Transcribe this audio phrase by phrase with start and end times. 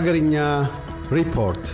[0.00, 0.34] ሀገርኛ
[1.14, 1.64] ሪፖርት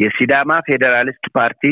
[0.00, 1.62] የሲዳማ ፌዴራሊስት ፓርቲ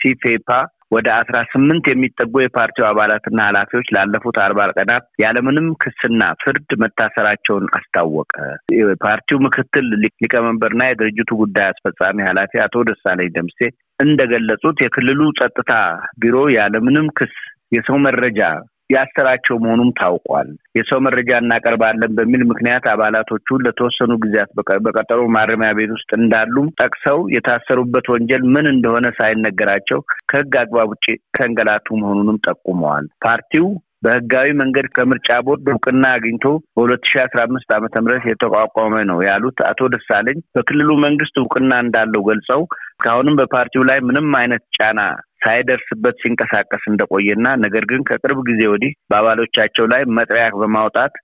[0.00, 0.48] ሲፌፓ
[0.92, 8.34] ወደ አስራ ስምንት የሚጠጉ የፓርቲው አባላትና ኃላፊዎች ላለፉት አርባ ቀናት ያለምንም ክስና ፍርድ መታሰራቸውን አስታወቀ።
[8.80, 13.60] የፓርቲው ምክትል ሊቀመንበርና የድርጅቱ ጉዳይ አስፈጻሚ ኃላፊ አቶ ደሳለኝ ደምሴ
[13.98, 15.72] እንደገለጹት የክልሉ ጸጥታ
[16.18, 17.36] ቢሮ ያለምንም ክስ
[17.72, 18.42] የሰው መረጃ
[18.90, 24.50] ያሰራቸው መሆኑም ታውቋል። የሰው መረጃ እናቀርባለን በሚል ምክንያት አባላቶቹ ለተወሰኑ ጊዜያት
[24.86, 30.00] በቀጠሮ ማረሚያ ቤት ውስጥ እንዳሉም ጠቅሰው የታሰሩበት ወንጀል ምን እንደሆነ ሳይነገራቸው
[30.30, 31.06] ከሕግ አግባብ ውጭ
[31.38, 33.68] ተንገላቱ መሆኑንም ጠቁመዋል። ፓርቲው
[34.04, 39.58] በህጋዊ መንገድ ከምርጫ ቦርድ እውቅና አግኝቶ በሁለት ሺ አስራ አምስት ዓመተ ምህረት የተቋቋመ ነው ያሉት
[39.68, 42.62] አቶ ደሳለኝ በክልሉ መንግስት እውቅና እንዳለው ገልጸው
[42.92, 45.00] እስካሁንም በፓርቲው ላይ ምንም አይነት ጫና
[45.42, 51.14] ሳይደርስበት ሲንቀሳቀስ እንደቆየና ነገር ግን ከቅርብ ጊዜ ወዲህ በአባሎቻቸው ላይ መጥሪያ በማውጣት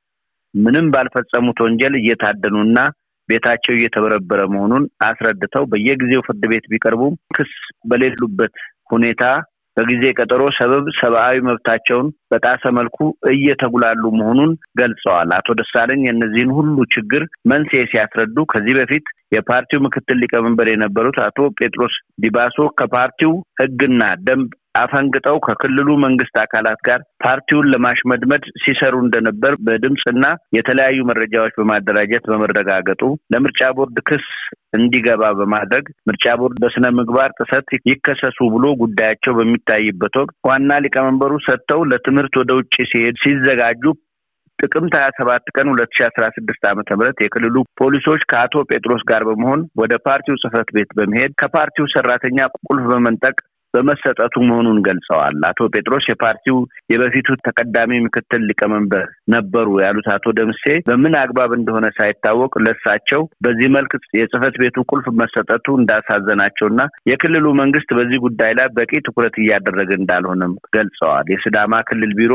[0.54, 2.78] ምንም ባልፈጸሙት ወንጀል እየታደኑና
[3.28, 7.52] ቤታቸው እየተበረበረ መሆኑን አስረድተው በየጊዜው ፍርድ ቤት ቢቀርቡም ክስ
[7.90, 8.54] በሌሉበት
[8.90, 9.22] ሁኔታ
[9.76, 12.98] በጊዜ ቀጠሮ ሰበብ ሰብአዊ መብታቸውን በጣሰ መልኩ
[13.32, 20.68] እየተጉላሉ መሆኑን ገልጸዋል። አቶ ደሳለኝ የእነዚህን ሁሉ ችግር መንስኤ ሲያስረዱ ከዚህ በፊት የፓርቲው ምክትል ሊቀመንበር
[20.70, 28.94] የነበሩት አቶ ጴጥሮስ ዲባሶ ከፓርቲው ሕግና ደንብ አፈንግጠው ከክልሉ መንግስት አካላት ጋር ፓርቲውን ለማሽመድመድ ሲሰሩ
[29.02, 30.24] እንደነበር በድምፅና
[30.56, 33.02] የተለያዩ መረጃዎች በማደራጀት በመረጋገጡ
[33.34, 34.26] ለምርጫ ቦርድ ክስ
[34.78, 41.82] እንዲገባ በማድረግ ምርጫ ቦርድ በስነ ምግባር ጥሰት ይከሰሱ ብሎ ጉዳያቸው በሚታይበት ወቅት ዋና ሊቀመንበሩ ሰጥተው
[41.92, 43.84] ለትምህርት ወደ ውጭ ሲሄድ ሲዘጋጁ
[44.58, 49.22] ጥቅምት ሀያ ሰባት ቀን ሁለት ሺ አስራ ስድስት ዓመተ ምህረት የክልሉ ፖሊሶች ከአቶ ጴጥሮስ ጋር
[49.28, 53.36] በመሆን ወደ ፓርቲው ጽህፈት ቤት በመሄድ ከፓርቲው ሰራተኛ ቁልፍ በመንጠቅ
[53.76, 56.58] በመሰጠቱ መሆኑን ገልጸዋል። አቶ ጴጥሮስ የፓርቲው
[56.92, 63.92] የበፊቱ ተቀዳሚ ምክትል ሊቀመንበር ነበሩ ያሉት አቶ ደምሴ በምን አግባብ እንደሆነ ሳይታወቅ ለሳቸው በዚህ መልክ
[64.18, 66.80] የጽህፈት ቤቱ ቁልፍ መሰጠቱ እንዳሳዘናቸውና
[67.10, 72.32] የክልሉ መንግስት በዚህ ጉዳይ ላይ በቂ ትኩረት እያደረገ እንዳልሆነም ገልጸዋል። የሲዳማ ክልል ቢሮ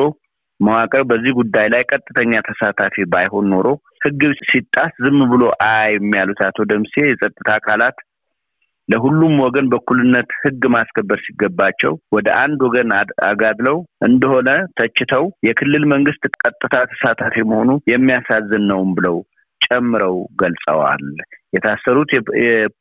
[0.60, 3.68] መዋቅር በዚህ ጉዳይ ላይ ቀጥተኛ ተሳታፊ ባይሆን ኖሮ
[4.02, 7.98] ህግ ሲጣስ ዝም ብሎ አያይም ያሉት አቶ ደምሴ የጸጥታ አካላት
[8.92, 12.92] ለሁሉም ወገን በኩልነት ህግ ማስከበር ሲገባቸው ወደ አንድ ወገን
[13.28, 19.18] አጋድለው እንደሆነ ተችተው የክልል መንግስት ቀጥታ ተሳታፊ መሆኑ የሚያሳዝን ነውም ብለው
[19.62, 21.04] ጨምረው ገልጸዋል።
[21.56, 22.12] የታሰሩት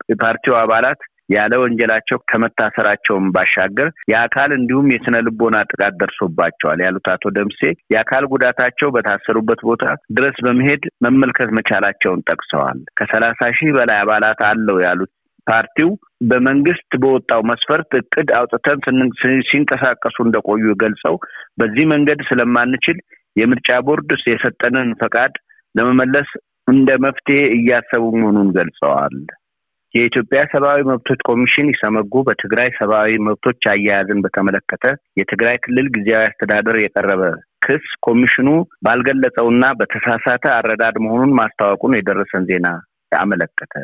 [0.08, 1.00] የፓርቲው አባላት
[1.30, 7.60] ያለ ወንጀላቸው ከመታሰራቸውም ባሻገር የአካል እንዲሁም የስነ ልቦና ጥቃት ደርሶባቸዋል ያሉት አቶ ደምሴ
[7.94, 9.84] የአካል ጉዳታቸው በታሰሩበት ቦታ
[10.16, 15.12] ድረስ በመሄድ መመልከት መቻላቸውን ጠቅሰዋል። ከሰላሳ ሺህ በላይ አባላት አለው ያሉት
[15.50, 15.90] ፓርቲው
[16.30, 18.80] በመንግስት በወጣው መስፈርት እቅድ አውጥተን
[19.50, 21.14] ሲንቀሳቀሱ እንደቆዩ ገልጸው
[21.60, 22.98] በዚህ መንገድ ስለማንችል
[23.36, 25.34] የምርጫ ቦርድ የሰጠንን ፈቃድ
[25.74, 26.30] ለመመለስ
[26.68, 29.14] እንደ መፍትሄ እያሰቡ መሆኑን ገልጸዋል።
[29.94, 34.84] የኢትዮጵያ ሰብአዊ መብቶች ኮሚሽን ኢሰመጉ በትግራይ ሰብአዊ መብቶች አያያዝን በተመለከተ
[35.20, 37.22] የትግራይ ክልል ጊዜያዊ አስተዳደር የቀረበ
[37.66, 38.48] ክስ ኮሚሽኑ
[38.86, 42.68] ባልገለጸውና በተሳሳተ አረዳድ መሆኑን ማስታወቁን የደረሰን ዜና
[43.14, 43.74] አመለከተ።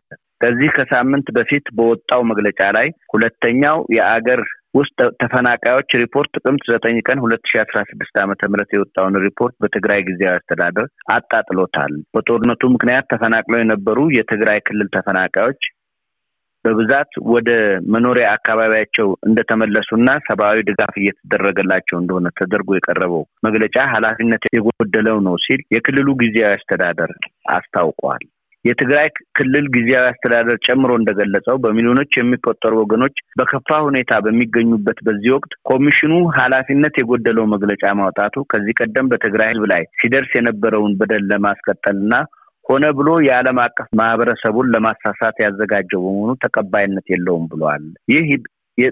[0.40, 4.40] ከዚህ ከሳምንት በፊት በወጣው መግለጫ ላይ ሁለተኛው የአገር
[4.76, 10.00] ውስጥ ተፈናቃዮች ሪፖርት ጥቅምት ዘጠኝ ቀን ሁለት ሺ አስራ ስድስት ዓመተ ምህረት የወጣውን ሪፖርት በትግራይ
[10.08, 15.62] ጊዜያዊ አስተዳደር አጣጥሎታል። በጦርነቱ ምክንያት ተፈናቅለው የነበሩ የትግራይ ክልል ተፈናቃዮች
[16.64, 17.50] በብዛት ወደ
[17.94, 26.08] መኖሪያ አካባቢያቸው እንደተመለሱና ሰብአዊ ድጋፍ እየተደረገላቸው እንደሆነ ተደርጎ የቀረበው መግለጫ ኃላፊነት የጎደለው ነው ሲል የክልሉ
[26.22, 27.12] ጊዜያዊ አስተዳደር
[27.56, 28.24] አስታውቋል።
[28.66, 36.14] የትግራይ ክልል ጊዜያዊ አስተዳደር ጨምሮ እንደገለጸው በሚሊዮኖች የሚቆጠሩ ወገኖች በከፋ ሁኔታ በሚገኙበት በዚህ ወቅት ኮሚሽኑ
[36.38, 42.14] ኃላፊነት የጎደለው መግለጫ ማውጣቱ ከዚህ ቀደም በትግራይ ሕዝብ ላይ ሲደርስ የነበረውን በደል ለማስቀጠልና
[42.64, 48.26] ሆነ ብሎ የዓለም አቀፍ ማህበረሰቡን ለማሳሳት ያዘጋጀው በመሆኑ ተቀባይነት የለውም ብለዋል። ይህ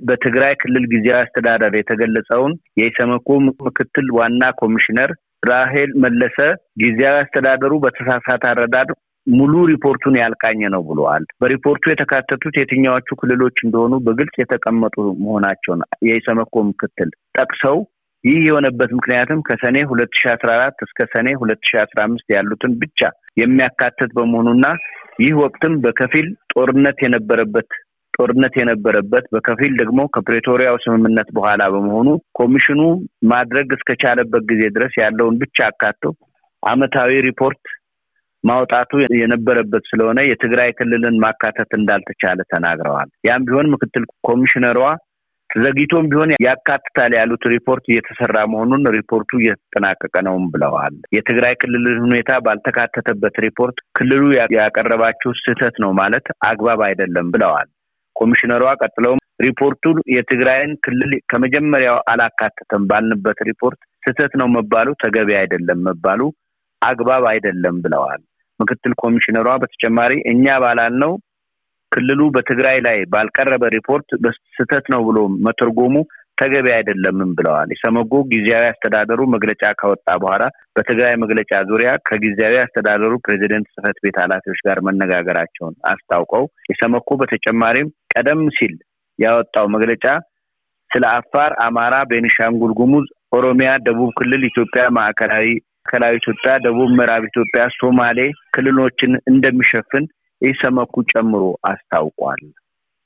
[0.08, 3.28] በትግራይ ክልል ጊዜያዊ አስተዳደር የተገለጸውን የኢሰመኮ
[3.60, 5.10] ምክትል ዋና ኮሚሽነር
[5.50, 6.38] ራሄል መለሰ
[6.82, 8.90] ጊዜያዊ አስተዳደሩ በተሳሳተ አረዳድ
[9.26, 14.94] ሙሉ ሪፖርቱን ያልቃኘ ነው ብለዋል። በሪፖርቱ የተካተቱት የትኛዎቹ ክልሎች እንደሆኑ በግልጽ የተቀመጡ
[15.24, 17.78] መሆናቸውን የኢሰመኮ ምክትል ጠቅሰው
[18.24, 22.74] ይህ የሆነበት ምክንያትም ከሰኔ ሁለት ሺ አስራ አራት እስከ ሰኔ ሁለት ሺ አስራ አምስት ያሉትን
[22.82, 23.00] ብቻ
[23.40, 24.66] የሚያካትት በመሆኑና
[25.20, 27.68] ይህ ወቅትም በከፊል ጦርነት የነበረበት
[28.14, 32.08] ጦርነት የነበረበት በከፊል ደግሞ ከፕሬቶሪያው ስምምነት በኋላ በመሆኑ
[32.40, 32.80] ኮሚሽኑ
[33.32, 36.02] ማድረግ እስከቻለበት ጊዜ ድረስ ያለውን ብቻ አካቶ
[36.62, 37.62] ዓመታዊ ሪፖርት
[38.44, 44.80] ማውጣቱ የነበረበት ስለሆነ የትግራይ ክልልን ማካተት እንዳልተቻለ ተናግረዋል። ያም ቢሆን ምክትል ኮሚሽነሯ
[45.50, 53.36] ዘግይቶም ቢሆን ያካትታል ያሉት ሪፖርት እየተሰራ መሆኑን ሪፖርቱ እየተጠናቀቀ ነውም ብለዋል። የትግራይ ክልልን ሁኔታ ባልተካተተበት
[53.46, 54.22] ሪፖርት ክልሉ
[54.58, 57.68] ያቀረባችሁ ስህተት ነው ማለት አግባብ አይደለም ብለዋል።
[58.16, 66.20] ኮሚሽነሯ ቀጥለውም ሪፖርቱ የትግራይን ክልል ከመጀመሪያው አላካተተም ባልንበት ሪፖርት ስህተት ነው መባሉ ተገቢ አይደለም መባሉ
[66.82, 68.22] አግባብ አይደለም ብለዋል።
[68.60, 71.12] ምክትል ኮሚሽነሯ በተጨማሪ እኛ ባላልነው
[71.92, 74.08] ክልሉ በትግራይ ላይ ባልቀረበ ሪፖርት
[74.54, 75.94] ስህተት ነው ብሎ መተርጎሙ
[76.38, 80.44] ተገቢ አይደለምም ብለዋል። የሰመጎ ጊዜያዊ አስተዳደሩ መግለጫ ካወጣ በኋላ
[80.76, 88.42] በትግራይ መግለጫ ዙሪያ ከጊዜያዊ አስተዳደሩ ፕሬዚደንት ጽህፈት ቤት ኃላፊዎች ጋር መነጋገራቸውን አስታውቀው የሰመኮ በተጨማሪም ቀደም
[88.56, 88.74] ሲል
[89.18, 90.04] ያወጣው መግለጫ
[90.90, 93.06] ስለ አፋር፣ አማራ፣ ቤኒሻንጉል ጉሙዝ፣
[93.36, 95.46] ኦሮሚያ፣ ደቡብ ክልል ኢትዮጵያ፣ ማዕከላዊ
[95.86, 98.18] ማዕከላዊ ኢትዮጵያ፣ ደቡብ ምዕራብ ኢትዮጵያ፣ ሶማሌ
[98.54, 100.04] ክልሎችን እንደሚሸፍን
[100.42, 102.40] ኢሰመኩ ጨምሮ አስታውቋል።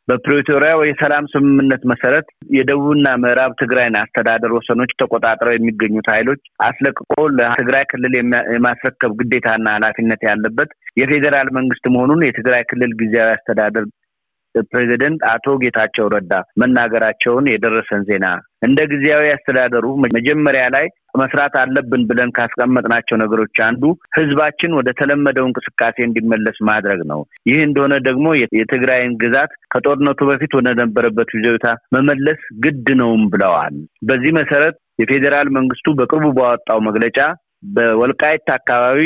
[0.08, 2.26] በፕሪቶሪያው የሰላም ስምምነት መሰረት
[2.56, 7.08] የደቡብና ምዕራብ ትግራይን አስተዳደር ወሰኖች ተቆጣጥረው የሚገኙት ኃይሎች አስለቅቆ
[7.38, 8.14] ለትግራይ ክልል
[8.54, 10.70] የማስረከብ ግዴታና ኃላፊነት ያለበት
[11.02, 13.86] የፌዴራል መንግስት መሆኑን የትግራይ ክልል ጊዜያዊ አስተዳደር
[14.70, 18.26] ፕሬዚደንት አቶ ጌታቸው ረዳ መናገራቸውን የደረሰን ዜና
[18.66, 20.86] እንደ ጊዜያዊ አስተዳደሩ መጀመሪያ ላይ
[21.20, 23.82] መስራት አለብን ብለን ካስቀመጥናቸው ነገሮች አንዱ
[24.18, 27.20] ህዝባችን ወደ ተለመደው እንቅስቃሴ እንዲመለስ ማድረግ ነው።
[27.50, 31.66] ይህ እንደሆነ ደግሞ የትግራይን ግዛት ከጦርነቱ በፊት ወደ ነበረበት ይዞታ
[31.96, 33.76] መመለስ ግድ ነውም ብለዋል።
[34.08, 37.18] በዚህ መሰረት የፌዴራል መንግስቱ በቅርቡ ባወጣው መግለጫ
[37.74, 39.00] በወልቃይት አካባቢ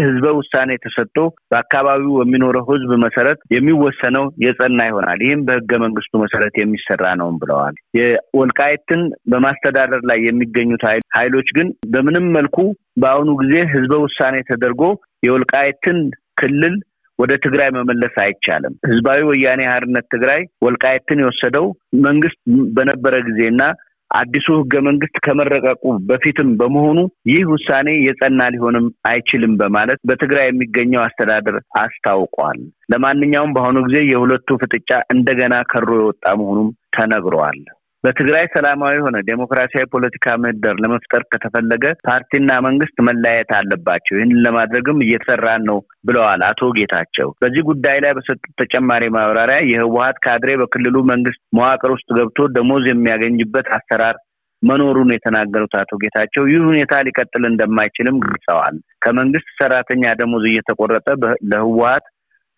[0.00, 1.16] ህዝበ ውሳኔ ተሰጥቶ
[1.50, 9.02] በአካባቢው በሚኖረው ህዝብ መሰረት የሚወሰነው የጸና ይሆናል። ይህም በህገ መንግስቱ መሰረት የሚሰራ ነውም ብለዋል። የወልቃይትን
[9.32, 10.84] በማስተዳደር ላይ የሚገኙት
[11.16, 12.58] ኃይሎች ግን በምንም መልኩ
[13.02, 14.82] በአሁኑ ጊዜ ህዝበ ውሳኔ ተደርጎ
[15.26, 15.98] የወልቃይትን
[16.40, 16.76] ክልል
[17.18, 21.66] ወደ ትግራይ መመለስ አይቻልም። ህዝባዊ ወያኔ ሓርነት ትግራይ ወልቃይትን የወሰደው
[22.04, 22.38] መንግስት
[22.76, 23.62] በነበረ ጊዜና
[24.10, 26.98] አዲሱ ህገ መንግስት ከመረቀቁ በፊትም በመሆኑ
[27.30, 32.60] ይህ ውሳኔ የጸና ሊሆንም አይችልም በማለት በትግራይ የሚገኘው አስተዳደር አስታውቋል።
[32.92, 37.60] ለማንኛውም በአሁኑ ጊዜ የሁለቱ ፍጥጫ እንደገና ከሮ የወጣ መሆኑም ተነግሯል።
[38.04, 45.66] በትግራይ ሰላማዊ የሆነ ዴሞክራሲያዊ ፖለቲካ ምህዳር ለመፍጠር ከተፈለገ ፓርቲና መንግስት መለያየት አለባቸው። ይህንን ለማድረግም እየተሰራን
[45.70, 51.92] ነው ብለዋል አቶ ጌታቸው። በዚህ ጉዳይ ላይ በሰጡት ተጨማሪ ማብራሪያ የህወሀት ካድሬ በክልሉ መንግስት መዋቅር
[51.96, 54.16] ውስጥ ገብቶ ደሞዝ የሚያገኝበት አሰራር
[54.62, 58.74] መኖሩን የተናገሩት አቶ ጌታቸው ይህ ሁኔታ ሊቀጥል እንደማይችልም ገልጸዋል።
[59.04, 61.06] ከመንግስት ሰራተኛ ደሞዝ እየተቆረጠ
[61.50, 62.06] ለህወሀት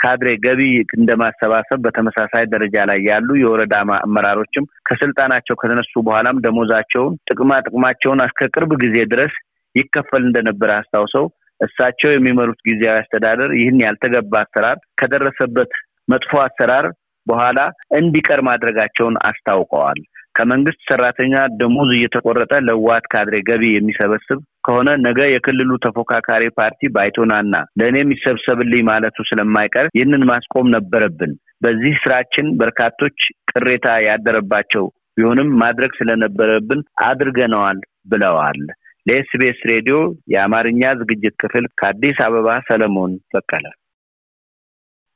[0.02, 0.60] ካድሬ ገቢ
[0.96, 8.72] እንደማሰባሰብ በተመሳሳይ ደረጃ ላይ ያሉ የወረዳ አመራሮችም ከስልጣናቸው ከተነሱ በኋላም ደሞዛቸውን፣ ጥቅማ ጥቅማቸውን እስከ ቅርብ
[8.84, 9.34] ጊዜ ድረስ
[9.75, 11.26] ይከፈል እንደነበረ አስታውሰው
[11.60, 15.72] እሳቸው የሚመሩት ጊዜያዊ አስተዳደር ይህን ያልተገባ አሰራር ከደረሰበት
[16.12, 16.87] መጥፎ አሰራር
[17.26, 17.58] በኋላ
[17.98, 20.00] እንዲቀር ማድረጋቸውን አስታውቀዋል።
[20.37, 28.12] ከመንግስት ሰራተኛ ደሞዝ እየተቆረጠ ለህወሓት ካድሬ ገቢ የሚሰበስብ ከሆነ ነገ የክልሉ ተፎካካሪ ፓርቲ ባይቶናና ለእኔም
[28.14, 31.32] ይሰብሰብልኝ ማለቱ ስለማይቀር ይህንን ማስቆም ነበረብን።
[31.64, 33.19] በዚህ ስራችን በርካቶች
[33.53, 34.85] ቅሬታ ያደረባቸው
[35.17, 37.81] ቢሆንም ማድረግ ስለነበረብን አድርገነዋል
[38.12, 38.61] ብለዋል።
[39.06, 39.97] ለኤስቢኤስ ሬዲዮ
[40.32, 43.65] የአማርኛ ዝግጅት ክፍል ከአዲስ አበባ ሰለሞን በቀለ።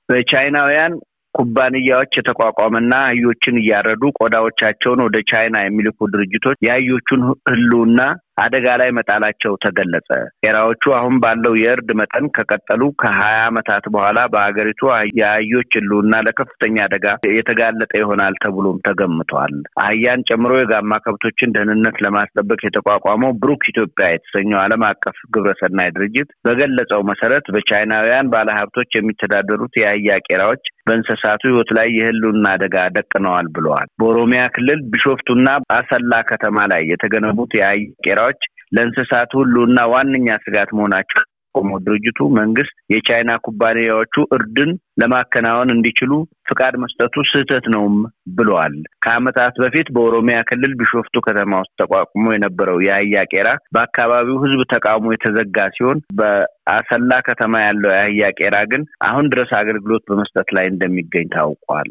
[0.09, 0.93] በቻይናውያን
[1.35, 8.01] ኩባንያዎች የተቋቋመና አህዮችን እያረዱ ቆዳዎቻቸውን ወደ ቻይና የሚልኩ ድርጅቶች የአህዮቹን ህልውና
[8.37, 10.09] አደጋ ላይ መጣላቸው ተገለጸ።
[10.43, 14.83] ቄራዎቹ አሁን ባለው የእርድ መጠን ከቀጠሉ ከሀያ ዓመታት በኋላ በሀገሪቱ
[15.19, 23.33] የአህዮች ህልውና ለከፍተኛ አደጋ የተጋለጠ ይሆናል ተብሎም ተገምቷል። አህያን ጨምሮ የጋማ ከብቶችን ደህንነት ለማስጠበቅ የተቋቋመው
[23.43, 31.43] ብሩክ ኢትዮጵያ የተሰኘው ዓለም አቀፍ ግብረሰናይ ድርጅት በገለጸው መሰረት በቻይናውያን ባለሀብቶች የሚተዳደሩት የአህያ ቄራዎች በእንስሳቱ
[31.49, 37.75] ህይወት ላይ የህልውና አደጋ ደቅነዋል ብለዋል። በኦሮሚያ ክልል ቢሾፍቱና አሰላ ከተማ ላይ የተገነቡት የአህያ
[38.07, 38.26] ቄራዎች
[38.73, 41.23] ለእንስሳቱ ህልውና ዋነኛ ስጋት መሆናቸው
[41.55, 44.71] ቆሞ ድርጅቱ መንግስት የቻይና ኩባንያዎቹ እርድን
[45.03, 46.13] ለማከናወን እንዲችሉ
[46.49, 47.97] ፍቃድ መስጠቱ ስህተት ነውም
[48.37, 55.15] ብለዋል። ከዓመታት በፊት በኦሮሚያ ክልል ቢሾፍቱ ከተማ ውስጥ ተቋቁሞ የነበረው የአህያ ቄራ በአካባቢው ህዝብ ተቃውሞ
[55.15, 61.91] የተዘጋ ሲሆን በአሰላ ከተማ ያለው የአህያ ቄራ ግን አሁን ድረስ አገልግሎት በመስጠት ላይ እንደሚገኝ ታውቋል።